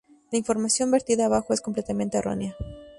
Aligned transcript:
La 0.31 0.39
información 0.39 0.89
vertida 0.89 1.27
abajo 1.27 1.53
es 1.53 1.61
completamente 1.61 2.17
errónea. 2.17 2.55